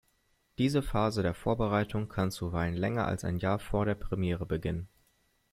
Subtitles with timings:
[0.57, 4.87] Diese Phase der Vorbereitung kann zuweilen länger als ein Jahr vor der Premiere beginnen.